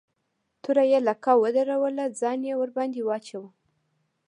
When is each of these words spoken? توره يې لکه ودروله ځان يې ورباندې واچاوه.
توره 0.61 0.83
يې 0.91 0.99
لکه 1.07 1.31
ودروله 1.43 2.05
ځان 2.19 2.39
يې 2.47 2.53
ورباندې 2.61 3.01
واچاوه. 3.07 3.49